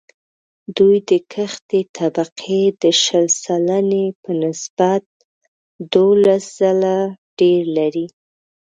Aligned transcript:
دوی 0.77 0.97
د 1.09 1.11
کښتې 1.33 1.81
طبقې 1.97 2.61
د 2.81 2.83
شل 3.03 3.25
سلنې 3.43 4.05
په 4.21 4.31
نسبت 4.43 5.01
دوولس 5.93 6.43
ځله 6.57 6.97
ډېر 7.39 7.61
لري 7.77 8.07